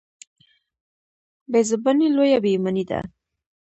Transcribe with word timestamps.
بېزباني 1.51 2.07
لویه 2.15 2.39
بېايماني 2.43 2.83
ده. 2.89 2.99